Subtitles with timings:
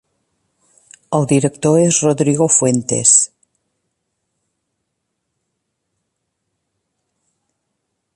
[1.17, 3.13] El director és Rodrigo Fuentes.